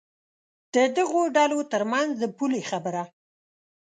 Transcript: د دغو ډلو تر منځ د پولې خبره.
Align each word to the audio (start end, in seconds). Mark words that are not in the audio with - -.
د 0.73 0.75
دغو 0.97 1.21
ډلو 1.35 1.59
تر 1.71 1.83
منځ 1.91 2.09
د 2.21 2.23
پولې 2.37 2.61
خبره. 2.69 3.03